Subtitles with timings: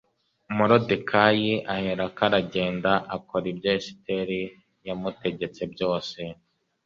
[0.57, 4.41] moridekayi aherako aragenda akora ibyo esiteri
[4.87, 6.19] yamutegetse byose